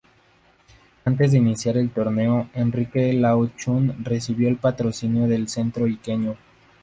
[1.05, 6.37] Antes de iniciar el torneo, Enrique Lau Chun recibió el patrocinio de Centro Iqueño.